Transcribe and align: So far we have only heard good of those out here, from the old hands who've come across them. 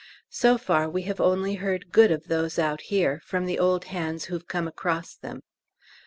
So 0.31 0.57
far 0.57 0.89
we 0.89 1.03
have 1.03 1.21
only 1.21 1.53
heard 1.61 1.91
good 1.91 2.09
of 2.09 2.23
those 2.23 2.57
out 2.57 2.81
here, 2.81 3.21
from 3.23 3.45
the 3.45 3.59
old 3.59 3.85
hands 3.85 4.23
who've 4.25 4.47
come 4.47 4.67
across 4.67 5.13
them. 5.13 5.43